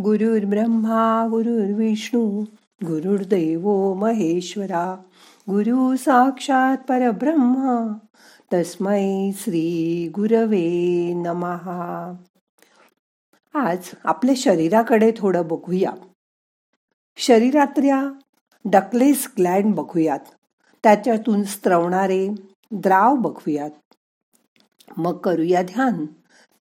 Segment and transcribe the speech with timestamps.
[0.00, 2.44] गुरुर्ब्रह्मा गुरुर्विष्णू
[2.84, 5.02] गुरुर्देव महेश्वरा
[5.50, 7.86] गुरु साक्षात परब्रह्म
[8.52, 12.12] तस्मै श्री गुरवे नमहा.
[13.54, 15.92] आज आपल्या शरीराकडे थोडं बघूया.
[17.16, 18.08] शरीरातल्या
[18.64, 20.20] डकलेस ग्लँड बघूयात.
[20.82, 22.28] त्याच्यातून स्त्रवणारे
[22.70, 23.70] द्राव बघूयात.
[24.96, 26.06] मग करूया ध्यान.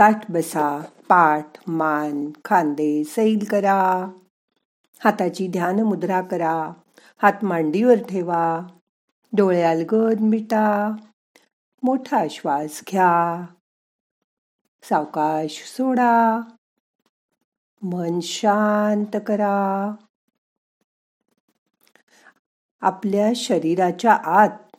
[0.00, 4.10] ताट बसा पाठ मान खांदे सैल करा.
[5.04, 6.72] हाताची ध्यान मुद्रा करा.
[7.22, 8.60] हात मांडीवर ठेवा.
[9.36, 10.92] डोळे अलगद मिटा.
[11.82, 13.46] मोठा श्वास घ्या.
[14.82, 16.40] सावकाश सोडा.
[17.82, 19.94] मन शांत करा.
[22.80, 24.76] आपल्या शरीराच्या आत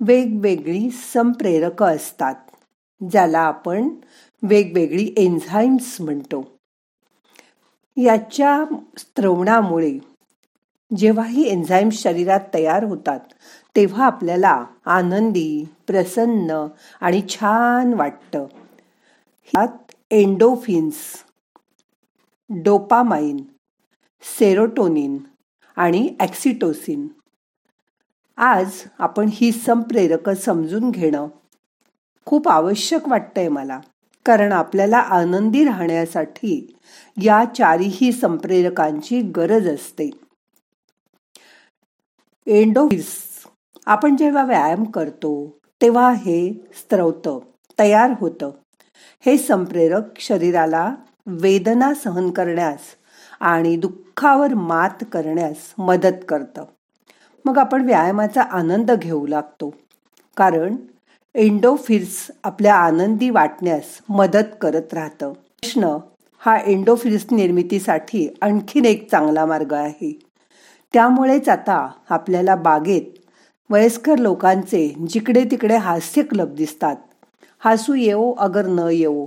[0.00, 2.34] वेगवेगळी संप्रेरक असतात
[3.10, 3.88] ज्याला आपण
[4.42, 6.42] वेगवेगळी एन्झाईम्स म्हणतो.
[7.96, 8.64] याच्या
[8.98, 9.98] स्त्रवणामुळे
[10.96, 13.20] जेव्हा ही एन्झाईम्स शरीरात तयार होतात
[13.76, 16.66] तेव्हा आपल्याला आनंदी प्रसन्न
[17.00, 18.46] आणि छान वाटतं.
[19.42, 20.96] ह्यात एंडोफिन्स
[22.50, 23.36] डोपामाइन
[24.38, 25.18] सेरोटोनिन
[25.76, 27.06] आणि ॲक्सिटोसिन
[28.36, 31.26] आज आपण ही संप्रेरकं समजून घेणं
[32.26, 33.80] खूप आवश्यक वाटतंय मला.
[34.24, 36.76] कारण आपल्याला आनंदी राहण्यासाठी
[37.22, 40.10] या चारीही संप्रेरकांची गरज असते.
[42.46, 43.16] एंडोविस
[43.86, 47.28] आपण जेव्हा व्यायाम करतो तेव्हा हे स्त्रवत
[47.78, 48.50] तयार होतं.
[49.26, 50.94] हे संप्रेरक शरीराला
[51.26, 52.78] वेदना सहन करण्यास
[53.40, 56.64] आणि दुःखावर मात करण्यास मदत करतं.
[57.44, 59.74] मग आपण व्यायामाचा आनंद घेऊ लागतो.
[60.36, 60.76] कारण
[61.34, 65.32] एंडोफिल्स आपल्या आनंदी वाटण्यास मदत करत राहतं.
[65.32, 65.96] प्रश्न
[66.38, 70.18] हा एंडोफिल्स निर्मितीसाठी आणखीन एक चांगला मार्ग आहे.
[70.92, 73.18] त्यामुळेच आता आपल्याला बागेत
[73.70, 76.96] वयस्कर लोकांचे जिकडे तिकडे हास्य क्लब दिसतात.
[77.64, 79.26] हसू येवो अगर न येवो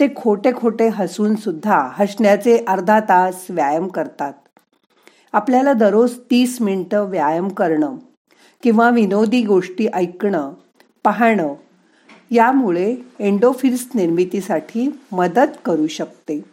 [0.00, 4.32] ते खोटे खोटे हसून सुद्धा हसण्याचे अर्धा तास व्यायाम करतात.
[5.32, 7.96] आपल्याला दररोज तीस मिनटं व्यायाम करणं
[8.62, 10.52] किंवा विनोदी गोष्टी ऐकणं
[11.04, 11.54] पाहणं
[12.30, 16.44] यामुळे एंडोफिल्स निर्मितीसाठी मदत करू शकते.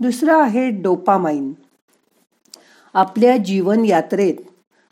[0.00, 1.52] दुसरं आहे डोपामाइन
[2.94, 4.34] आपल्या जीवन यात्रेत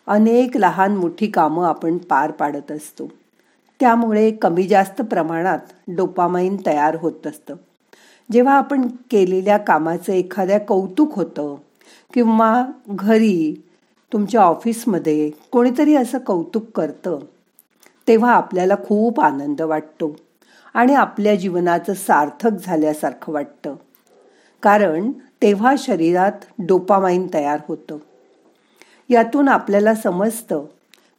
[0.06, 3.06] अनेक लहान मोठी कामं आपण पार पाडत असतो.
[3.80, 5.58] त्यामुळे कमी जास्त प्रमाणात
[5.88, 7.54] डोपामाइन तयार होत असतं.
[8.32, 11.54] जेव्हा आपण केलेल्या कामाचं एखाद्या कौतुक होतं
[12.14, 13.54] किंवा घरी
[14.12, 17.18] तुमच्या ऑफिसमध्ये कोणीतरी असं कौतुक करतं
[18.08, 20.16] तेव्हा आपल्याला खूप आनंद वाटतो
[20.74, 23.74] आणि आपल्या जीवनाचं सार्थक झाल्यासारखं वाटतं.
[24.62, 27.96] कारण तेव्हा शरीरात डोपामाइन तयार होतं.
[29.08, 30.64] यातून आपल्याला समजतं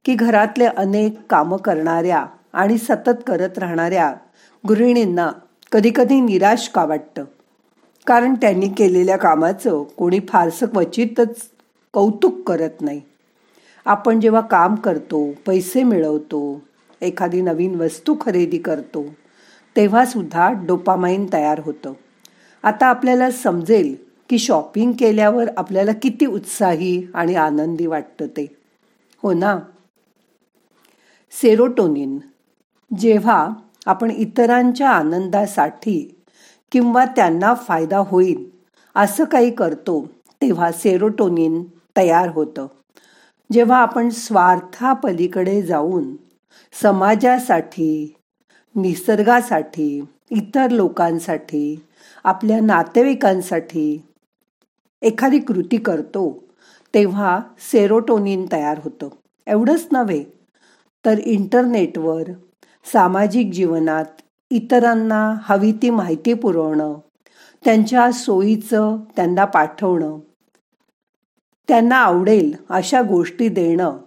[0.05, 4.15] की घरातले अनेक कामं करणाऱ्या आणि सतत करत राहणाऱ्या
[4.67, 5.31] गृहिणींना
[5.71, 7.23] कधीकधी निराश का वाटतं?
[8.07, 11.35] कारण त्यांनी केलेल्या कामाचं कोणी फारसं क्वचितच
[11.93, 13.01] कौतुक करत नाही.
[13.85, 16.61] आपण जेव्हा काम करतो पैसे मिळवतो
[17.03, 19.05] एखादी नवीन वस्तू खरेदी करतो
[19.75, 21.93] तेव्हा सुद्धा डोपामाइन तयार होतं.
[22.63, 23.95] आता आपल्याला समजेल
[24.29, 28.55] की शॉपिंग केल्यावर आपल्याला किती उत्साही आणि आनंदी वाटतं ते.
[29.23, 29.59] हो ना?
[31.31, 32.19] सेरोटोनिन.
[32.97, 33.49] जेव्हा
[33.85, 36.21] आपण इतरांच्या आनंदासाठी
[36.71, 38.49] किंवा त्यांना फायदा होईल
[38.95, 40.09] असं काही करतो
[40.41, 41.63] तेव्हा सेरोटोनिन
[41.97, 42.67] तयार होतं.
[43.51, 46.15] जेव्हा आपण स्वार्थापलीकडे जाऊन
[46.81, 48.13] समाजासाठी
[48.75, 51.85] निसर्गासाठी इतर लोकांसाठी
[52.23, 54.01] आपल्या नातेवाईकांसाठी
[55.01, 56.43] एखादी कृती करतो
[56.93, 57.39] तेव्हा
[57.71, 59.07] सेरोटोनिन तयार होतं.
[59.47, 60.23] एवढंच नव्हे
[61.05, 62.23] तर इंटरनेटवर
[62.93, 64.21] सामाजिक जीवनात
[64.51, 66.93] इतरांना हवी ती माहिती पुरवणं
[67.65, 70.19] त्यांच्या सोयीचं त्यांना पाठवणं
[71.67, 73.97] त्यांना आवडेल अशा गोष्टी देणं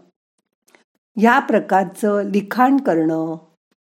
[1.16, 3.36] या प्रकारचं लिखाण करणं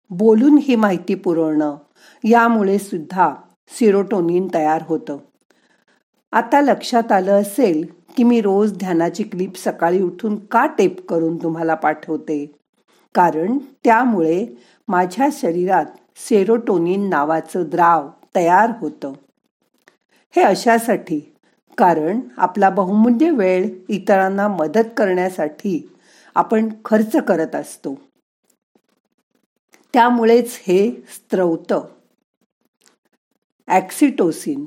[0.10, 1.76] बोलून ही माहिती पुरवणं
[2.24, 3.36] यामुळे सुद्धा
[3.68, 5.18] सिरोटोनिन तयार होतं.
[6.32, 7.86] आता लक्षात आलं असेल
[8.18, 12.52] की मी रोज ध्यानाची क्लिप सकाळी उठून का टेप करून तुम्हाला पाठवते?
[13.16, 14.46] कारण त्यामुळे
[14.88, 15.86] माझ्या शरीरात
[16.16, 19.14] सेरोटोनिन नावाचं द्राव तयार होतं.
[20.36, 21.34] हे अशासाठी
[21.78, 25.90] कारण आपला बहुमूल्य वेळ इतरांना मदत करण्यासाठी
[26.36, 27.96] आपण खर्च करत असतो.
[29.94, 31.74] त्यामुळेच हे स्त्रवत
[33.68, 34.66] ॲक्सिटोसिन.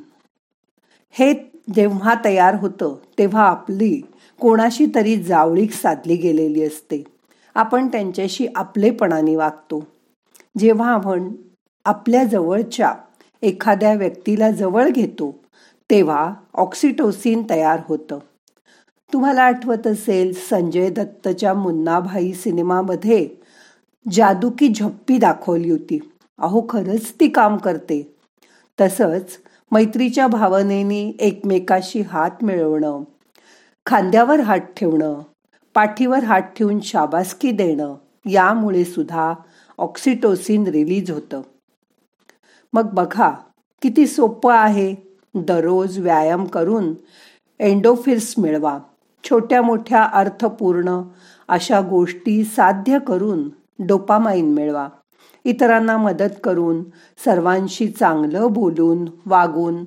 [1.10, 1.34] हे
[1.74, 4.02] जेव्हा तयार होतं तेव्हा आपली
[4.40, 7.04] कोणाशी तरी जावळीक साधली गेलेली असते.
[7.54, 9.86] आपण त्यांच्याशी आपलेपणाने वागतो.
[10.58, 11.32] जेव्हा आपण
[11.84, 12.94] आपल्या जवळच्या
[13.42, 15.44] एखाद्या व्यक्तीला जवळ घेतो
[15.90, 18.18] तेव्हा ऑक्सिटोसिन तयार होतं.
[19.12, 23.29] तुम्हाला आठवत असेल संजय दत्तच्या मुन्नाभाई सिनेमामध्ये
[24.12, 25.99] जादू की झप्पी दाखवली होती.
[26.38, 28.17] अहो खरंच ती काम करते.
[28.81, 29.38] तसंच
[29.73, 33.03] मैत्रीच्या भावनेनी एकमेकाशी हात मिळवणं
[33.87, 35.23] खांद्यावर हात ठेवणं
[35.75, 37.94] पाठीवर हात ठेवून शाबासकी देणं
[38.31, 39.35] यामुळे सुद्धा
[39.79, 41.43] ऑक्सिटोसिन रिलीज होतं.
[42.73, 43.31] मग बघा
[43.82, 44.94] किती सोपं आहे
[45.35, 46.94] दररोज व्यायाम करून
[47.59, 48.79] एंडोफिल्स मिळवा.
[49.31, 51.00] छोट्या मोठ्या अर्थपूर्ण
[51.49, 54.88] अशा गोष्टी साध्य करून डोपामाइन मिळवा.
[55.44, 56.82] इतरांना मदत करून
[57.25, 59.84] सर्वांशी चांगलं बोलून वागून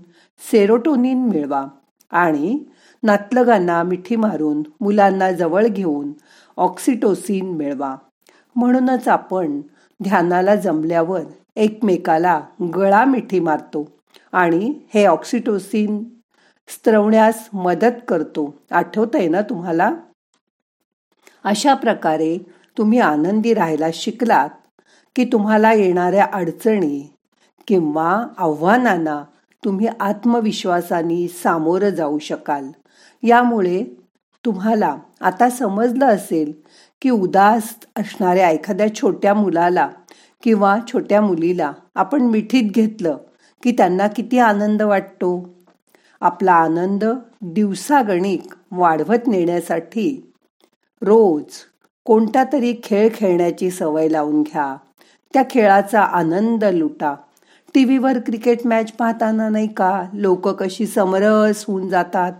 [0.52, 1.66] सेरोटोनिन मिळवा
[2.12, 2.64] आणि
[3.04, 6.12] नातलगांना मिठी मारून मुलांना जवळ घेऊन
[6.58, 7.96] ऑक्सिटोसिन मिळवा.
[8.56, 9.62] म्हणूनच आपण
[10.04, 11.22] ध्यानाला जमल्यावर
[11.56, 12.42] एकमेकाला
[12.76, 13.88] गळा मिठी मारतो
[14.32, 16.04] आणि हे ऑक्सिटोसिन
[16.70, 18.54] स्त्रवण्यास मदत करतो.
[18.72, 19.92] आठवतंय ना तुम्हाला?
[21.44, 22.38] अशा प्रकारे
[22.78, 24.50] तुम्ही आनंदी राहायला शिकलात
[25.16, 27.14] की तुम्हाला येणाऱ्या अडचणी
[27.68, 29.24] किंवा आव्हानांना
[29.66, 32.68] तुम्ही आत्मविश्वासाने सामोरं जाऊ शकाल.
[33.24, 33.84] यामुळे
[34.46, 36.52] तुम्हाला आता समजलं असेल
[37.02, 39.90] की उदास असणाऱ्या एखाद्या छोट्या मुलाला
[40.44, 43.18] किंवा छोट्या मुलीला आपण मिठीत घेतलं
[43.64, 45.59] की त्यांना किती आनंद वाटतो?
[46.22, 47.04] आपला आनंद
[47.42, 50.34] दिवसागणिक वाढवत नेण्यासाठी.
[51.02, 51.44] रोज
[52.06, 54.76] कोणता तरी खेळ खेळण्याची सवय लावून घ्या.
[55.34, 57.16] त्या खेळाचा आनंद लुटा.
[57.74, 62.34] टी व्हीवर क्रिकेट मॅच पाहताना नाही का लोक कशी समरस होऊन जातात.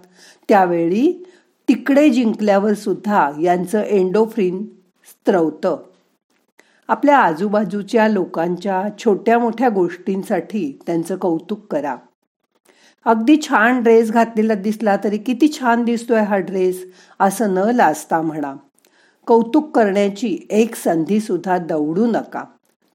[0.50, 1.26] त्यावेळी
[1.68, 4.66] तिकडे जिंकल्यावर सुद्धा यांचं एंडोफ्रिन
[5.06, 5.78] स्त्रवतं.
[6.88, 11.96] आपल्या आजूबाजूच्या लोकांच्या छोट्या मोठ्या गोष्टींसाठी त्यांचं कौतुक करा.
[13.06, 16.86] अगदी छान ड्रेस घातलेला दिसला तरी किती छान दिसतोय हा ड्रेस
[17.20, 18.56] असं न लाजता म्हणा.
[19.28, 22.44] कौतुक करण्याची एक संधी सुद्धा दवडू नका.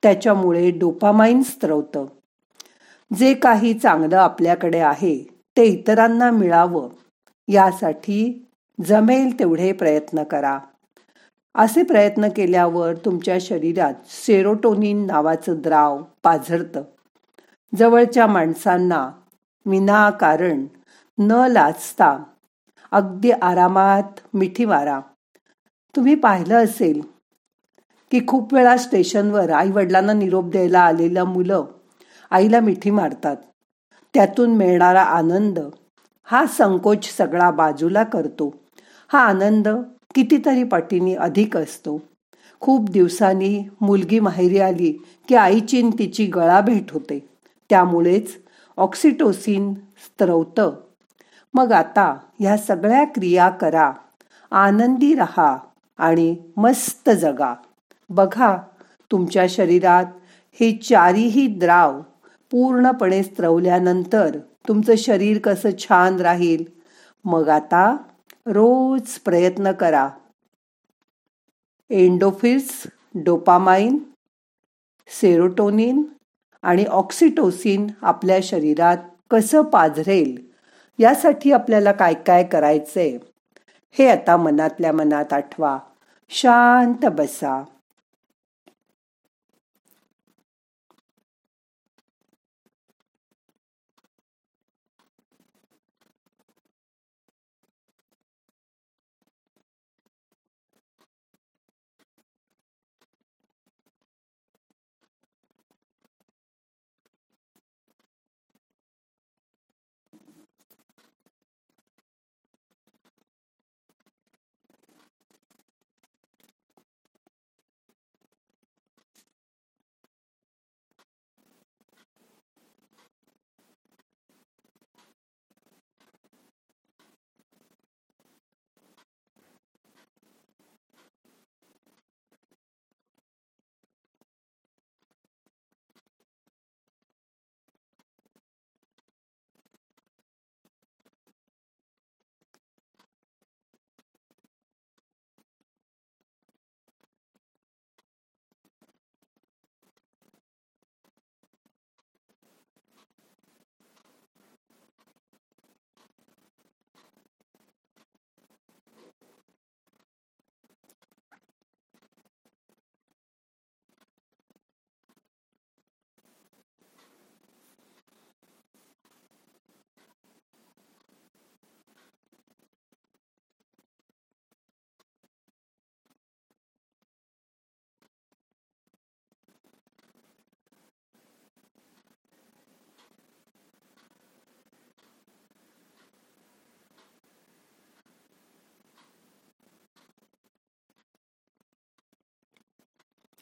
[0.03, 2.07] त्याच्यामुळे डोपामाइन स्त्रवतं
[3.17, 6.89] जे काही चांगलं आपल्याकडे आहे ते इतरांना मिळावं.
[7.49, 8.49] यासाठी
[8.85, 10.59] जमेल तेवढे प्रयत्न करा.
[11.55, 16.83] असे प्रयत्न केल्यावर तुमच्या शरीरात सेरोटोनिन नावाचं द्राव पाझरतं.
[17.79, 19.11] जवळच्या माणसांना
[19.67, 20.67] विनाकारण
[21.19, 22.19] न लाचता
[22.93, 25.01] अगदी आरामात मिठी मारा.
[25.97, 27.01] तुम्ही पाहिलं असेल
[28.11, 31.65] की खूप वेळा स्टेशनवर आई वडिलांना निरोप द्यायला आलेल्या मुलं
[32.31, 33.37] आईला मिठी मारतात.
[34.15, 35.59] त्यातून मिळणारा आनंद
[36.25, 38.55] हा संकोच सगळा बाजूला करतो.
[39.13, 39.69] हा आनंद
[40.15, 42.03] कितीतरी पटीने अधिक असतो.
[42.61, 44.93] खूप दिवसांनी मुलगी माहेरी आली
[45.29, 47.29] की आईची तिची गळा भेट होते.
[47.71, 48.44] त्यामुळेच
[48.77, 50.75] ऑक्सिटोसिन स्त्रवतं
[51.55, 53.93] मग आता ह्या सगळ्या क्रिया करा.
[54.51, 55.57] आनंदी रहा
[55.99, 57.55] आणि मस्त जगा.
[58.11, 58.57] बघा
[59.11, 60.05] तुमच्या शरीरात
[60.53, 62.01] हे चारीही द्राव
[62.51, 64.39] पूर्णपणे स्त्रवल्यानंतर
[64.69, 66.65] तुमचं शरीर कसं छान राहील?
[67.25, 67.97] मग आता
[68.47, 70.09] रोज प्रयत्न करा.
[71.91, 72.83] एंडोफिल्स
[73.15, 73.99] डोपामाइन
[75.09, 76.03] सेरोटोनिन
[76.65, 78.97] आणि ऑक्सिटोसिन आपल्या शरीरात
[79.31, 80.47] कसं पाझरेल?
[80.99, 83.19] यासाठी आपल्याला काय काय करायचंय?
[83.93, 85.79] हे आता मनातल्या मनात आठवा.
[86.31, 87.65] शांत बसा.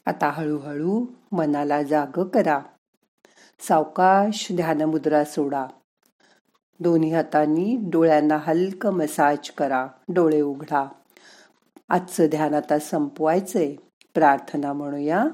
[0.07, 2.61] आता हळूहळू मनाला जाग करा.
[3.61, 5.67] सावकाश ध्यानमुद्रा सोडा.
[6.81, 9.87] दोन्ही हातांनी डोळ्यांना हलकं मसाज करा.
[10.09, 10.89] डोळे उघडा.
[11.89, 13.77] आजचं ध्यान आता संपवायचंय.
[14.15, 15.25] प्रार्थना म्हणूया.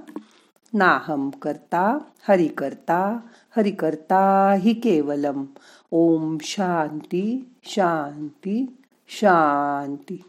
[0.74, 1.98] नाहम करता
[2.28, 3.20] हरि करता
[3.56, 5.44] हरि करता हि केवलम.
[5.90, 10.24] ओम शांती शांती शांती.